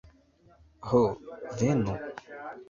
[0.87, 1.01] Ho
[1.61, 1.95] venu!